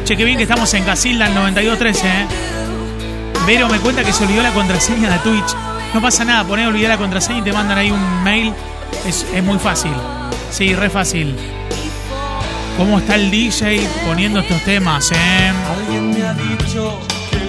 Che, 0.05 0.17
qué 0.17 0.25
bien 0.25 0.37
que 0.37 0.43
estamos 0.43 0.73
en 0.73 0.83
Casilda 0.85 1.27
en 1.27 1.35
9213, 1.35 2.07
¿eh? 2.07 2.25
Vero 3.45 3.69
me 3.69 3.77
cuenta 3.77 4.03
que 4.03 4.11
se 4.11 4.23
olvidó 4.23 4.41
la 4.41 4.51
contraseña 4.51 5.11
de 5.11 5.19
Twitch. 5.19 5.55
No 5.93 6.01
pasa 6.01 6.25
nada, 6.25 6.43
poné 6.43 6.65
olvidar 6.65 6.89
la 6.89 6.97
contraseña 6.97 7.39
y 7.39 7.43
te 7.43 7.53
mandan 7.53 7.77
ahí 7.77 7.91
un 7.91 8.23
mail. 8.23 8.51
Es, 9.05 9.23
es 9.35 9.43
muy 9.43 9.59
fácil. 9.59 9.93
Sí, 10.49 10.73
re 10.73 10.89
fácil. 10.89 11.35
¿Cómo 12.75 12.97
está 12.97 13.13
el 13.15 13.29
DJ 13.29 13.87
poniendo 14.07 14.39
estos 14.39 14.59
temas, 14.63 15.11
eh? 15.11 15.51
Alguien 15.77 16.09
me 16.09 16.23
ha 16.23 16.33
dicho 16.33 16.99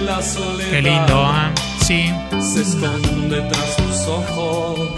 la 0.05 0.21
soledad 0.21 0.69
Qué 0.69 0.81
lindo, 0.81 1.31
¿eh? 1.33 1.51
Sí. 1.85 2.11
se 2.41 2.61
esconde 2.61 3.41
tras 3.41 3.75
tus 3.77 4.07
ojos 4.07 4.89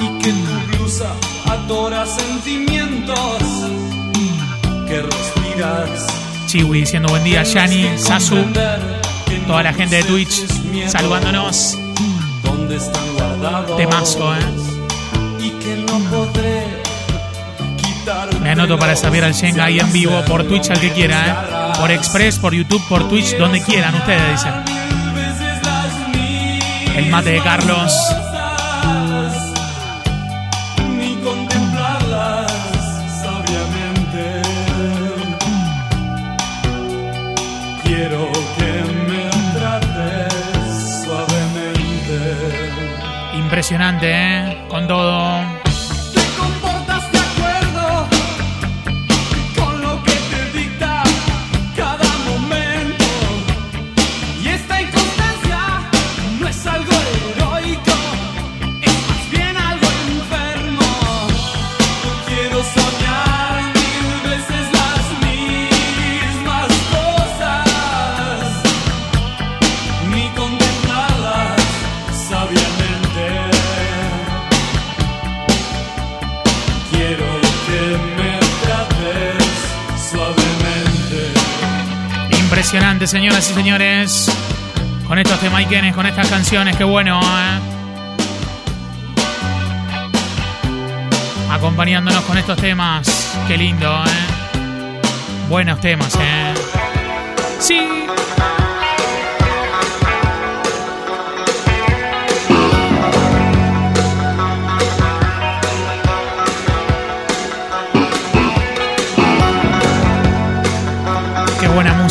y 0.00 0.18
que 0.22 0.32
tu 0.32 0.76
blusa 0.76 1.12
adora 1.48 2.04
sentimientos 2.06 3.42
que 4.88 5.02
respiras. 5.02 6.06
Chiwi 6.46 6.80
diciendo 6.80 7.08
buen 7.08 7.24
día, 7.24 7.42
Yani, 7.44 7.96
Sasu, 7.96 8.36
toda 9.46 9.62
la 9.62 9.72
gente 9.72 9.96
de 9.96 10.02
Twitch 10.04 10.46
saludándonos. 10.88 11.78
¿Dónde 12.42 12.76
están 12.76 13.14
guardados? 13.14 13.76
Temazo, 13.76 14.34
¿eh? 14.34 14.38
Y 15.40 15.50
que 15.50 15.76
no 15.86 15.98
podré 16.10 16.66
Me 18.42 18.50
anoto 18.50 18.76
para 18.78 18.96
saber 18.96 19.24
al 19.24 19.32
Shenga 19.32 19.64
ahí 19.64 19.78
en 19.78 19.92
vivo 19.92 20.20
por 20.26 20.44
Twitch 20.44 20.70
al 20.70 20.80
que 20.80 20.90
quiera, 20.90 21.26
¿eh? 21.26 21.61
Por 21.82 21.90
Express, 21.90 22.38
por 22.38 22.54
YouTube, 22.54 22.80
por 22.88 23.08
Twitch, 23.08 23.36
donde 23.36 23.60
quieran 23.60 23.92
ustedes, 23.96 24.30
dicen. 24.30 24.54
El 26.94 27.10
mate 27.10 27.30
de 27.30 27.42
Carlos. 27.42 27.92
Quiero 37.82 38.30
que 38.56 38.84
me 39.08 39.28
trates 39.58 41.02
suavemente. 41.04 42.20
Impresionante, 43.34 44.06
¿eh? 44.08 44.66
Con 44.68 44.86
todo. 44.86 45.51
Señoras 83.06 83.50
y 83.50 83.54
señores. 83.54 84.30
Con 85.08 85.18
estos 85.18 85.38
temaiquenes, 85.40 85.94
con 85.94 86.06
estas 86.06 86.28
canciones, 86.28 86.76
qué 86.76 86.84
bueno, 86.84 87.20
¿eh? 87.20 87.58
Acompañándonos 91.50 92.22
con 92.22 92.38
estos 92.38 92.56
temas. 92.56 93.36
Qué 93.48 93.56
lindo, 93.56 93.92
¿eh? 94.04 95.48
Buenos 95.48 95.80
temas, 95.80 96.14
¿eh? 96.20 96.54
Sí. 97.58 98.01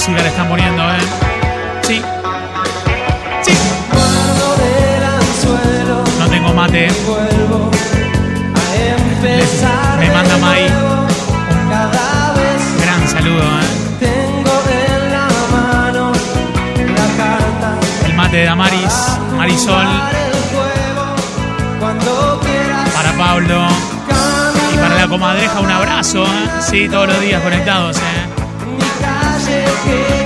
música 0.01 0.23
le 0.23 0.29
están 0.29 0.47
poniendo, 0.47 0.81
¿eh? 0.81 0.97
Sí. 1.83 2.01
Sí. 3.43 3.53
No 6.17 6.27
tengo 6.27 6.53
mate. 6.53 6.87
Me 9.99 10.09
manda 10.09 10.37
Mai. 10.37 10.67
Gran 12.81 13.07
saludo, 13.07 13.43
¿eh? 13.43 13.97
Tengo 13.99 14.63
en 14.71 15.11
la 15.11 15.27
mano 15.51 16.11
la 16.77 17.07
carta. 17.23 17.77
El 18.07 18.13
mate 18.15 18.37
de 18.37 18.47
Amaris, 18.47 19.19
Marisol. 19.37 19.87
Para 22.95 23.11
Pablo. 23.17 23.67
Y 24.73 24.77
para 24.77 24.95
la 24.95 25.07
comadreja, 25.07 25.59
un 25.59 25.69
abrazo, 25.69 26.23
¿eh? 26.23 26.49
Sí, 26.59 26.89
todos 26.89 27.07
los 27.07 27.21
días 27.21 27.43
conectados, 27.43 27.97
¿eh? 27.97 28.20
Calle 29.51 30.20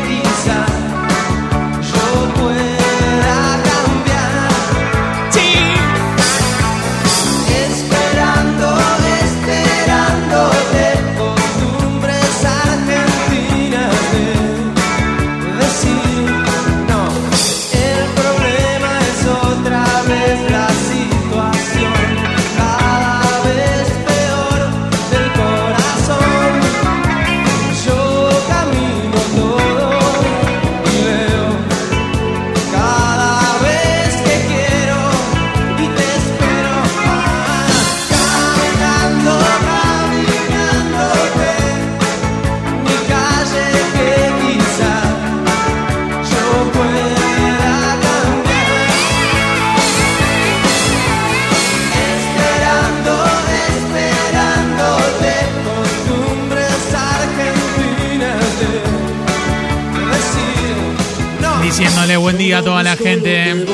Diciéndole 61.77 62.15
buen 62.15 62.37
día 62.37 62.59
a 62.59 62.63
toda 62.63 62.81
la 62.83 62.95
gente. 62.95 63.65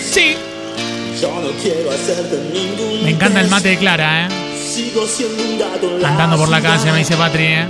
Sí. 0.00 0.36
Me 3.02 3.10
encanta 3.10 3.42
el 3.42 3.50
mate 3.50 3.68
de 3.68 3.76
Clara, 3.76 4.24
¿eh? 4.24 4.28
Andando 6.02 6.38
por 6.38 6.48
la 6.48 6.62
calle, 6.62 6.92
me 6.92 6.98
dice 7.00 7.14
Patri, 7.14 7.44
¿eh? 7.44 7.66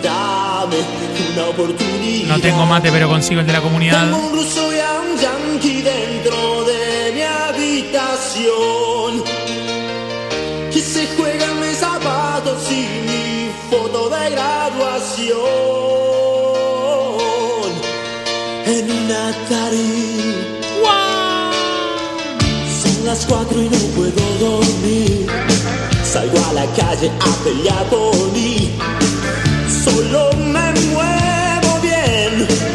No 2.28 2.38
tengo 2.38 2.64
mate, 2.64 2.92
pero 2.92 3.08
consigo 3.08 3.40
el 3.40 3.46
de 3.48 3.52
la 3.52 3.60
comunidad. 3.60 4.08
Dentro 5.82 6.64
de 6.64 7.12
mi 7.12 7.22
habitación. 7.22 8.93
Son 22.82 23.06
las 23.06 23.26
cuatro 23.26 23.60
y 23.60 23.68
no 23.68 23.78
puedo 23.96 24.24
dormir. 24.38 25.26
Salgo 26.04 26.38
a 26.50 26.52
la 26.52 26.66
calle 26.74 27.10
a 27.20 27.44
pelear 27.44 27.84
por 27.90 28.32
mí. 28.32 28.70
Solo 29.84 30.30
me 30.36 30.72
muevo 30.90 31.80
bien. 31.82 32.73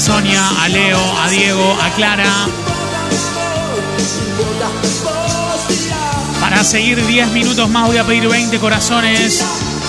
Sonia, 0.00 0.42
a 0.62 0.68
Leo, 0.68 0.98
a 1.20 1.28
Diego, 1.28 1.76
a 1.78 1.90
Clara. 1.90 2.48
Para 6.40 6.64
seguir 6.64 7.06
10 7.06 7.28
minutos 7.32 7.68
más 7.68 7.86
voy 7.86 7.98
a 7.98 8.04
pedir 8.04 8.26
20 8.26 8.58
corazones. 8.58 9.44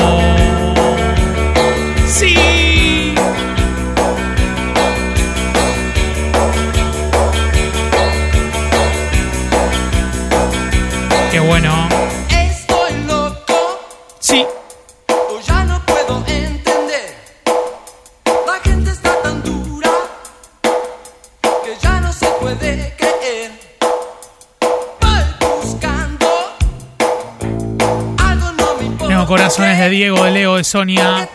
Corazones 29.32 29.78
de 29.78 29.88
Diego, 29.88 30.24
de 30.24 30.30
Leo, 30.30 30.56
de 30.56 30.64
Sonia, 30.64 31.26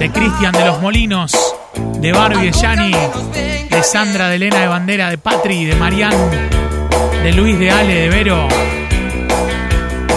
de 0.00 0.10
Cristian, 0.10 0.50
de 0.50 0.64
los 0.64 0.80
Molinos, 0.80 1.32
de 2.00 2.10
Barbie, 2.10 2.50
de 2.50 2.50
Yani, 2.50 2.92
de 3.70 3.82
Sandra, 3.84 4.28
de 4.28 4.34
Elena, 4.34 4.58
de 4.58 4.66
Bandera, 4.66 5.10
de 5.10 5.16
Patri, 5.16 5.64
de 5.64 5.76
Marian, 5.76 6.12
de 7.22 7.32
Luis, 7.32 7.56
de 7.56 7.70
Ale, 7.70 7.94
de 7.94 8.08
Vero, 8.08 8.48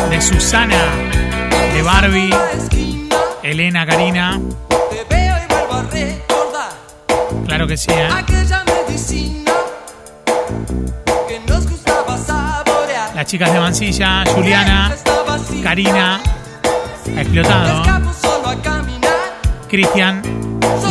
de 0.10 0.22
Susana, 0.22 0.86
de 1.72 1.84
Barbie, 1.84 2.34
Elena, 3.44 3.86
Karina. 3.86 4.42
Claro 7.46 7.68
que 7.68 7.78
sí, 7.78 7.92
¿eh? 7.92 8.10
Las 13.14 13.28
chicas 13.28 13.54
de 13.54 13.60
Mansilla, 13.60 14.24
Juliana, 14.34 14.96
Karina, 15.62 16.20
explotado. 17.08 17.84
Cristian, 19.70 20.22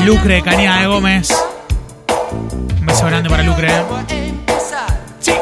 Lucre 0.04 0.42
Cañada 0.42 0.80
de 0.80 0.86
Gómez. 0.86 1.28
Un 2.80 2.86
beso 2.86 3.06
grande 3.06 3.30
para 3.30 3.42
Lucre. 3.44 3.68
¿eh? 3.68 3.82
Sí. 5.20 5.32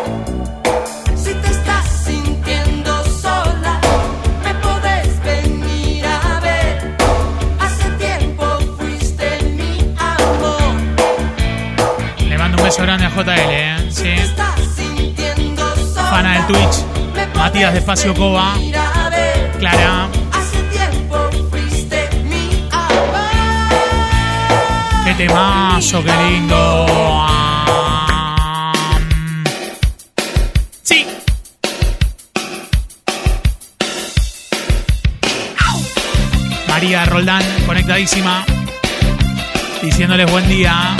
Le 12.28 12.38
mando 12.38 12.59
un 12.59 12.64
beso 12.64 12.83
grande 12.83 13.06
a 13.06 13.11
JL, 13.11 13.50
¿eh? 13.50 13.88
Sí. 13.90 14.14
Fana 16.11 16.35
del 16.35 16.46
Twitch. 16.46 16.85
Matías 17.35 17.72
de 17.72 17.78
Espacio 17.78 18.14
Cova. 18.14 18.54
Clara. 19.59 20.09
Temazo, 25.26 26.02
qué 26.02 26.12
lindo. 26.30 26.87
Sí. 30.83 31.06
María 36.68 37.04
Roldán, 37.04 37.42
conectadísima. 37.66 38.46
Diciéndoles 39.83 40.30
buen 40.30 40.48
día. 40.48 40.96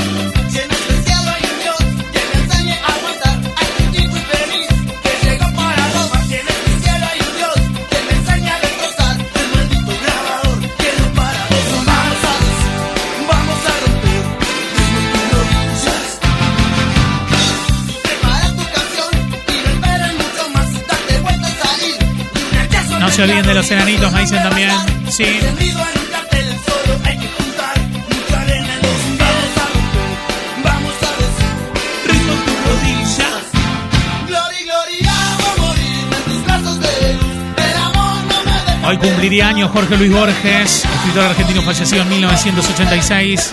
Tus 36.25 36.45
brazos 36.45 36.81
de 36.81 37.13
luz. 37.13 37.25
El 37.57 37.77
amor 37.77 38.25
no 38.25 38.43
me 38.45 38.53
deja 38.53 38.89
Hoy 38.89 38.97
cumpliría 38.97 39.49
años 39.49 39.71
Jorge 39.71 39.97
Luis 39.99 40.13
Borges, 40.13 40.85
escritor 40.85 41.25
argentino 41.25 41.63
fallecido 41.63 42.03
en 42.03 42.09
1986. 42.09 43.53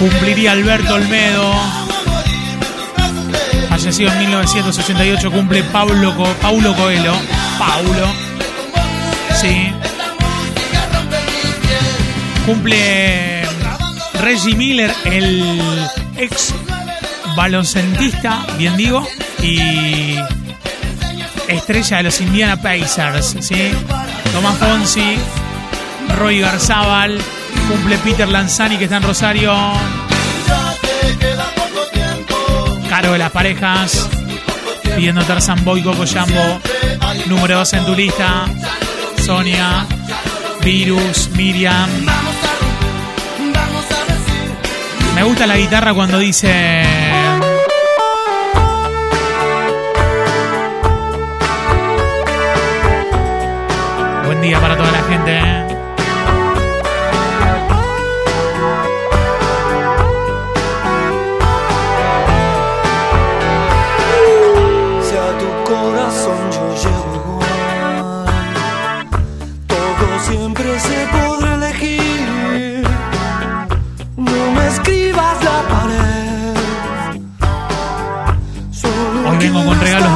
Cumpliría 0.00 0.52
Alberto 0.52 0.94
Olmedo, 0.94 1.54
fallecido 3.68 4.10
en 4.10 4.18
1988. 4.18 5.30
Cumple 5.30 5.62
Paulo 5.62 6.74
Coelho. 6.74 7.39
Paulo. 7.60 8.06
Sí. 9.38 9.70
Cumple 12.46 13.42
Reggie 14.22 14.54
Miller, 14.54 14.90
el 15.04 15.86
ex 16.16 16.54
baloncentista, 17.36 18.46
bien 18.56 18.78
digo, 18.78 19.06
y 19.42 20.16
estrella 21.48 21.98
de 21.98 22.02
los 22.04 22.20
Indiana 22.22 22.56
Pacers, 22.56 23.36
¿sí? 23.40 23.70
Tomás 24.32 24.56
Fonsi, 24.56 25.16
Roy 26.16 26.40
Garzábal, 26.40 27.20
cumple 27.68 27.98
Peter 27.98 28.28
Lanzani 28.28 28.78
que 28.78 28.84
está 28.84 28.96
en 28.96 29.02
Rosario, 29.02 29.52
Caro 32.88 33.12
de 33.12 33.18
las 33.18 33.30
parejas, 33.30 34.08
pidiendo 34.96 35.22
Tarzan 35.24 35.62
Boy, 35.62 35.82
Coco 35.82 36.04
Jambo, 36.06 36.58
número 37.26 37.58
2 37.58 37.72
en 37.74 37.86
tu 37.86 37.94
lista, 37.94 38.46
Sonia, 39.24 39.86
Virus, 40.62 41.30
Miriam. 41.30 41.88
Me 45.14 45.22
gusta 45.22 45.46
la 45.46 45.56
guitarra 45.56 45.92
cuando 45.92 46.18
dice... 46.18 46.82
Buen 54.24 54.40
día 54.40 54.60
para 54.60 54.76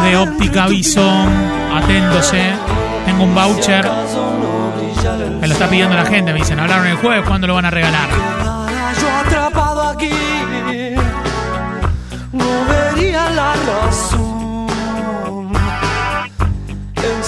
de 0.05 0.17
óptica 0.17 0.67
Bison. 0.67 1.29
Atentos, 1.73 2.33
eh. 2.35 2.53
Tengo 3.07 3.25
un 3.25 3.35
voucher. 3.35 3.89
Me 5.41 5.47
lo 5.47 5.53
está 5.53 5.69
pidiendo 5.69 5.97
la 5.97 6.05
gente. 6.05 6.33
Me 6.33 6.39
dicen, 6.41 6.61
hablaron 6.61 6.87
el 6.87 6.97
jueves, 6.97 7.25
¿cuándo 7.27 7.47
lo 7.47 7.55
van 7.55 7.65
a 7.65 7.71
regalar? 7.71 8.09
yo 9.01 9.11
atrapado 9.11 9.83
aquí. 9.89 10.11
No 12.33 12.45
vería 12.69 13.31
la 13.31 13.55
razón 13.55 14.69
en 16.97 17.23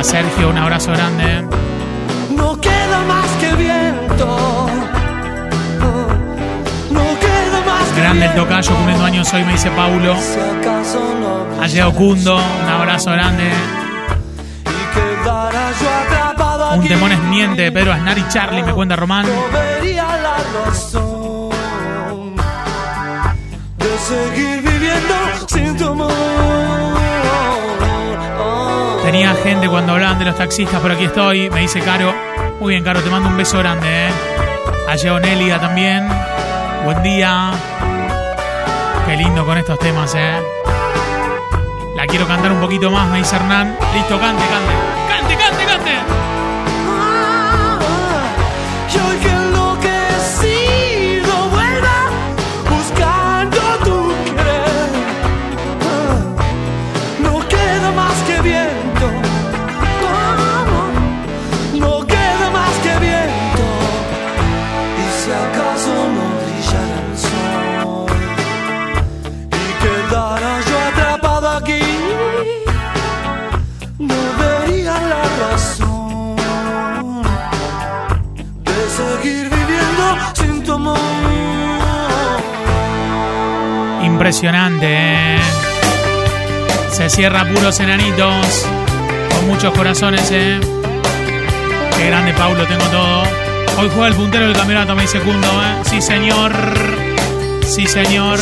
A 0.00 0.02
Sergio, 0.02 0.48
un 0.48 0.56
abrazo 0.56 0.92
grande. 0.92 1.46
No 2.34 2.58
queda 2.58 3.02
más 3.06 3.26
que 3.38 3.52
viento. 3.52 4.66
No 6.90 7.02
queda 7.20 7.60
más 7.66 7.86
que 7.90 8.00
Grande 8.00 8.24
el 8.24 8.34
tocayo, 8.34 8.74
cumpliendo 8.76 9.04
años 9.04 9.30
hoy, 9.34 9.44
me 9.44 9.52
dice 9.52 9.70
Paulo. 9.72 10.16
Ha 11.60 11.66
llegado 11.66 11.92
Cundo, 11.92 12.36
un 12.36 12.68
abrazo 12.70 13.10
grande. 13.10 13.50
Un 16.76 16.88
temón 16.88 17.12
es 17.12 17.20
miente 17.24 17.70
Pedro 17.70 17.92
Aznar 17.92 18.16
y 18.16 18.26
Charlie, 18.28 18.62
me 18.62 18.72
cuenta 18.72 18.96
Román. 18.96 19.26
Seguir 24.08 24.62
viviendo 24.62 25.14
sin 25.46 25.76
tu 25.76 25.88
amor. 25.88 26.79
Tenía 29.10 29.34
gente 29.34 29.68
cuando 29.68 29.94
hablaban 29.94 30.20
de 30.20 30.24
los 30.24 30.36
taxistas, 30.36 30.78
pero 30.80 30.94
aquí 30.94 31.06
estoy. 31.06 31.50
Me 31.50 31.62
dice 31.62 31.80
Caro. 31.80 32.14
Muy 32.60 32.74
bien, 32.74 32.84
Caro, 32.84 33.02
te 33.02 33.10
mando 33.10 33.28
un 33.28 33.36
beso 33.36 33.58
grande, 33.58 34.06
¿eh? 34.06 34.10
Ha 34.88 34.94
llegado 34.94 35.18
Nélida 35.18 35.58
también. 35.58 36.08
Buen 36.84 37.02
día. 37.02 37.50
Qué 39.04 39.16
lindo 39.16 39.44
con 39.44 39.58
estos 39.58 39.80
temas, 39.80 40.14
¿eh? 40.14 40.40
La 41.96 42.06
quiero 42.06 42.24
cantar 42.28 42.52
un 42.52 42.60
poquito 42.60 42.88
más, 42.92 43.10
me 43.10 43.18
dice 43.18 43.34
Hernán. 43.34 43.76
Listo. 43.94 44.16
Cante, 44.20 44.44
cante, 44.44 44.89
Impresionante, 84.30 84.86
¿eh? 84.86 85.40
Se 86.92 87.10
cierra 87.10 87.44
puros 87.52 87.80
enanitos. 87.80 88.64
Con 89.34 89.48
muchos 89.48 89.74
corazones, 89.74 90.30
¿eh? 90.30 90.60
Qué 91.96 92.06
grande, 92.06 92.32
Paulo, 92.34 92.64
tengo 92.64 92.84
todo. 92.92 93.22
Hoy 93.76 93.90
juega 93.92 94.06
el 94.06 94.14
puntero 94.14 94.46
del 94.46 94.56
campeonato, 94.56 94.94
me 94.94 95.02
dice 95.02 95.18
Cundo, 95.18 95.48
¿eh? 95.48 95.82
Sí, 95.82 96.00
señor. 96.00 96.52
Sí, 97.66 97.88
señor. 97.88 98.38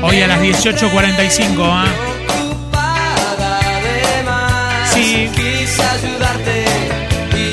Hoy 0.00 0.22
a 0.22 0.28
las 0.28 0.40
18.45, 0.40 1.84
¿eh? 1.84 1.90
Sí. 4.94 5.30
Quise 5.34 5.82
ayudarte 5.82 6.64
y 7.36 7.52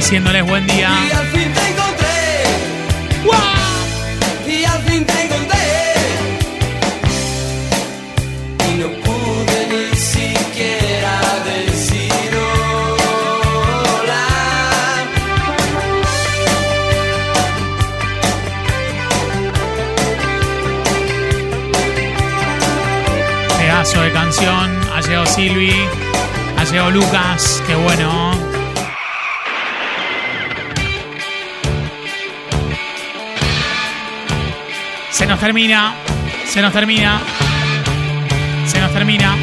Diciéndoles 0.00 0.42
buen 0.46 0.66
día. 0.66 0.88
Y 1.06 1.12
al 1.12 1.26
fin 1.26 1.52
te 1.52 1.60
encontré. 1.68 2.16
Y 4.46 4.64
al 4.64 4.82
fin 4.84 5.04
te 5.04 5.24
encontré. 5.24 5.58
Y 8.66 8.70
no 8.80 8.88
pude 9.04 9.58
ni 9.70 9.94
siquiera 9.94 11.20
decir 11.44 12.32
hola. 13.94 14.26
Pedazo 23.58 24.00
de 24.00 24.12
canción. 24.12 24.80
Ha 24.94 25.00
llegado 25.02 25.26
Silvi. 25.26 25.74
Ha 26.56 26.64
llegado 26.64 26.90
Lucas. 26.90 27.62
Qué 27.66 27.74
bueno. 27.74 28.29
nos 35.30 35.38
termina. 35.38 35.94
Se 36.44 36.60
nos 36.60 36.72
termina. 36.72 37.20
Se 38.66 38.80
nos 38.80 38.92
termina. 38.92 39.36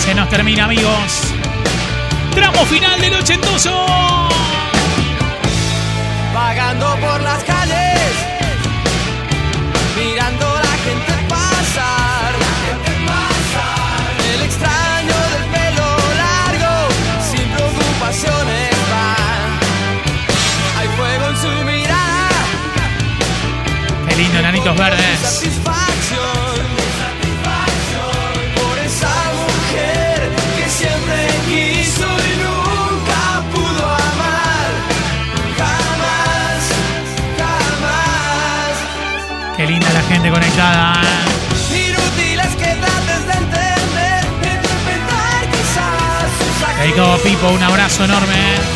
Se 0.00 0.14
nos 0.16 0.28
termina, 0.28 0.64
amigos. 0.64 1.32
Tramo 2.34 2.66
final 2.66 3.00
del 3.00 3.14
ochentoso. 3.14 3.86
Vagando 6.34 6.96
por 6.96 7.20
las 7.20 7.44
calles. 7.44 7.55
Trates 42.80 43.26
de 43.26 43.32
entender, 43.32 44.24
de 44.42 44.48
interpretar 44.54 45.42
quizás 45.50 46.30
sus 46.38 46.78
Dedicado 46.80 47.12
a 47.12 47.18
Pipo, 47.18 47.48
un 47.48 47.62
abrazo 47.62 48.04
enorme. 48.04 48.75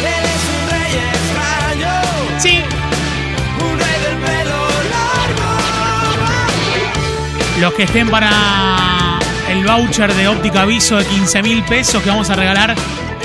Los 7.60 7.74
que 7.74 7.82
estén 7.82 8.08
para 8.08 9.18
el 9.50 9.66
voucher 9.66 10.14
de 10.14 10.28
óptica 10.28 10.62
aviso 10.62 10.96
de 10.96 11.04
15 11.04 11.42
mil 11.42 11.62
pesos 11.64 12.02
que 12.02 12.08
vamos 12.08 12.30
a 12.30 12.34
regalar, 12.34 12.74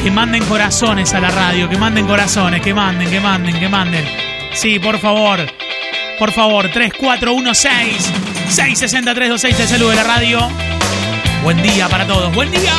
que 0.03 0.11
manden 0.11 0.43
corazones 0.43 1.13
a 1.13 1.21
la 1.21 1.29
radio, 1.29 1.69
que 1.69 1.77
manden 1.77 2.05
corazones, 2.05 2.61
que 2.61 2.73
manden, 2.73 3.09
que 3.09 3.21
manden, 3.21 3.57
que 3.57 3.69
manden. 3.69 4.05
Sí, 4.53 4.77
por 4.77 4.99
favor. 4.99 5.39
Por 6.19 6.33
favor, 6.33 6.69
3416 6.69 8.11
66326 8.49 9.59
el 9.61 9.67
saludo 9.69 9.89
de 9.91 9.95
la 9.95 10.03
radio. 10.03 10.49
Buen 11.41 11.61
día 11.63 11.87
para 11.87 12.05
todos. 12.05 12.35
Buen 12.35 12.51
día. 12.51 12.73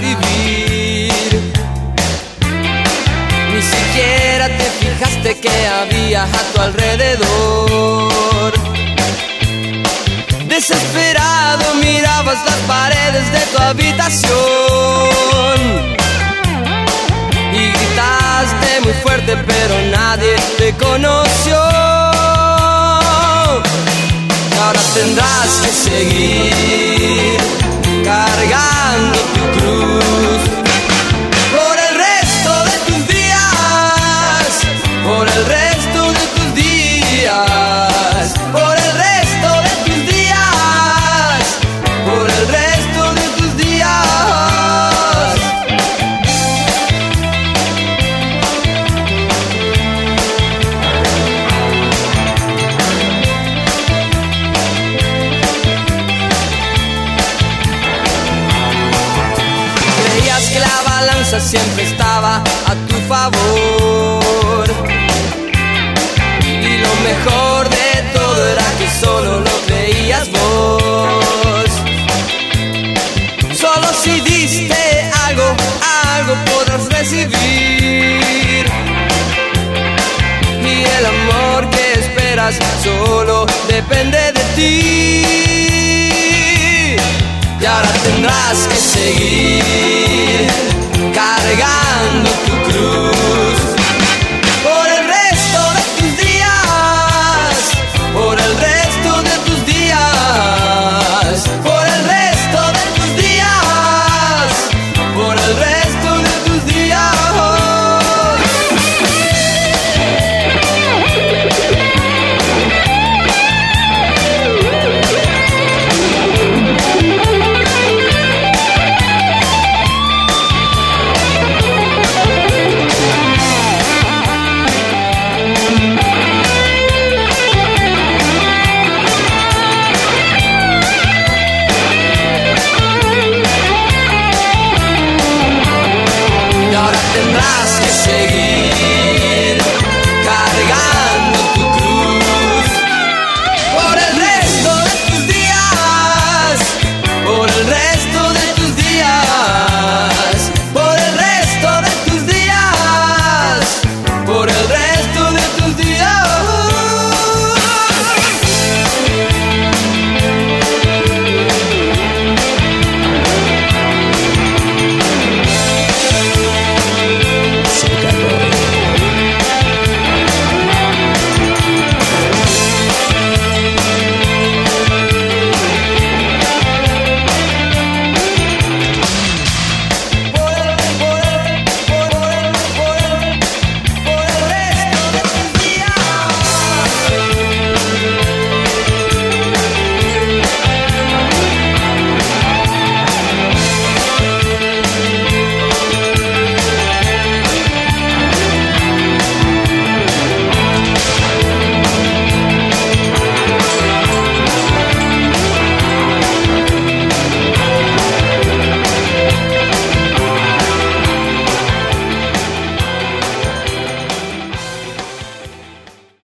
Ni 0.00 0.14
siquiera 3.62 4.46
te 4.46 4.64
fijaste 4.80 5.40
que 5.40 5.66
había 5.66 6.22
a 6.22 6.42
tu 6.54 6.60
alrededor. 6.60 8.52
Desesperado 10.46 11.74
mirabas 11.82 12.38
las 12.44 12.60
paredes 12.68 13.32
de 13.32 13.40
tu 13.52 13.58
habitación. 13.60 14.38
Y 17.52 17.72
gritaste 17.72 18.80
muy 18.84 18.92
fuerte, 19.02 19.36
pero 19.36 19.74
nadie 19.90 20.36
te 20.58 20.72
conoció. 20.74 21.60
Ahora 24.62 24.80
tendrás 24.94 25.50
que 25.62 25.70
seguir 25.90 27.36
cargando 28.04 28.77
solo 82.82 83.46
depende 83.68 84.18
de 84.32 84.44
ti. 84.56 85.22
Y 87.60 87.64
ahora 87.66 87.92
tendrás 88.04 88.66
que 88.68 88.76
seguir 88.76 90.46
cargando 91.14 92.30
tu 92.46 92.54
cruz. 92.70 93.47